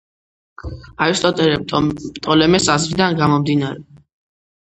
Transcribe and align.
არისტოტელე-პტოლემეს 1.07 2.67
აზრიდან 2.77 3.17
გამომდინარე, 3.21 3.85